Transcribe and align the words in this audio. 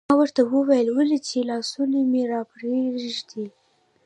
ما 0.09 0.13
ورته 0.19 0.41
وویل: 0.43 0.87
ولې؟ 0.91 1.17
چې 1.27 1.37
لاسونه 1.49 1.97
مې 2.11 2.21
راپرېږدي. 2.31 3.45